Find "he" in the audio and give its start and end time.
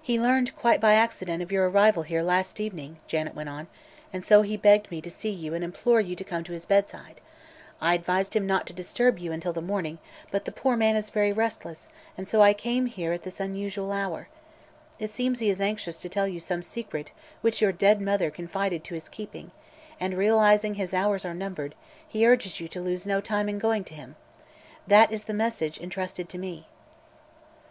0.00-0.18, 4.40-4.56, 15.40-15.50, 22.08-22.26